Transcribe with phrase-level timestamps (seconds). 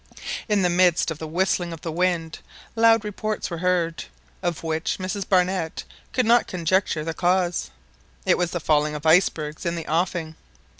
[0.49, 2.39] In the midst of the whistling of the wind,
[2.75, 4.05] loud reports were heard,
[4.41, 7.69] of which Mrs Barnett could not conjecture the cause.
[8.25, 10.35] It was the falling of icebergs in the offing.